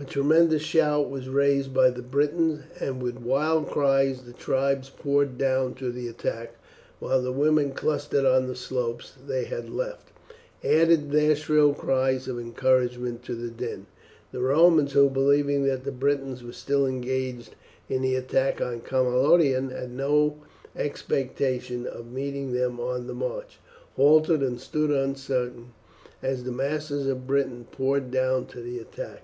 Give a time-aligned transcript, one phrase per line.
[0.00, 5.36] A tremendous shout was raised by the Britons, and with wild cries the tribes poured
[5.36, 6.54] down to the attack,
[7.00, 10.12] while the women, clustered on the slopes they had left,
[10.62, 13.86] added their shrill cries of encouragement to the din.
[14.30, 17.56] The Romans, who, believing that the Britons were still engaged
[17.88, 20.36] in the attack on Camalodunum, had no
[20.76, 23.58] expectation of meeting them on the march,
[23.96, 25.72] halted and stood uncertain
[26.22, 29.22] as the masses of Britons poured down to the attack.